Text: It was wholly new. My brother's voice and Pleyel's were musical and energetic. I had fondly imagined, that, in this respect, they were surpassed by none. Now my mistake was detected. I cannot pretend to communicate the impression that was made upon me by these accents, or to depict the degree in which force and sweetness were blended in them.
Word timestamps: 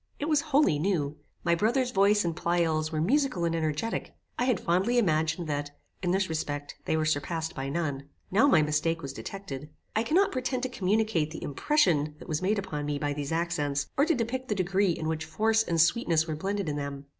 It 0.17 0.27
was 0.27 0.41
wholly 0.49 0.79
new. 0.79 1.17
My 1.43 1.53
brother's 1.53 1.91
voice 1.91 2.25
and 2.25 2.35
Pleyel's 2.35 2.91
were 2.91 2.99
musical 2.99 3.45
and 3.45 3.55
energetic. 3.55 4.15
I 4.39 4.45
had 4.45 4.59
fondly 4.59 4.97
imagined, 4.97 5.47
that, 5.47 5.77
in 6.01 6.09
this 6.09 6.27
respect, 6.27 6.73
they 6.85 6.97
were 6.97 7.05
surpassed 7.05 7.53
by 7.53 7.69
none. 7.69 8.09
Now 8.31 8.47
my 8.47 8.63
mistake 8.63 9.03
was 9.03 9.13
detected. 9.13 9.69
I 9.95 10.01
cannot 10.01 10.31
pretend 10.31 10.63
to 10.63 10.69
communicate 10.69 11.29
the 11.29 11.43
impression 11.43 12.15
that 12.17 12.27
was 12.27 12.41
made 12.41 12.57
upon 12.57 12.87
me 12.87 12.97
by 12.97 13.13
these 13.13 13.31
accents, 13.31 13.89
or 13.95 14.07
to 14.07 14.15
depict 14.15 14.47
the 14.47 14.55
degree 14.55 14.89
in 14.93 15.07
which 15.07 15.23
force 15.25 15.61
and 15.61 15.79
sweetness 15.79 16.25
were 16.25 16.35
blended 16.35 16.67
in 16.67 16.77
them. 16.77 17.05